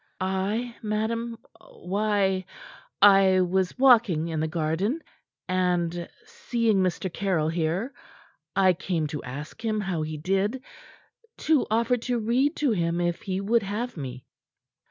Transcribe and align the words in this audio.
"I, 0.19 0.75
madam? 0.81 1.37
Why 1.59 2.45
I 3.03 3.41
was 3.41 3.77
walking 3.77 4.29
in 4.29 4.39
the 4.39 4.47
garden, 4.47 5.03
and 5.47 6.09
seeing 6.25 6.77
Mr. 6.79 7.13
Caryll 7.13 7.49
here, 7.49 7.93
I 8.55 8.73
came 8.73 9.05
to 9.05 9.21
ask 9.23 9.63
him 9.63 9.79
how 9.81 10.01
he 10.01 10.17
did; 10.17 10.63
to 11.45 11.67
offer 11.69 11.97
to 11.97 12.17
read 12.17 12.55
to 12.55 12.71
him 12.71 12.99
if 12.99 13.21
he 13.21 13.39
would 13.41 13.61
have 13.61 13.95
me." 13.95 14.25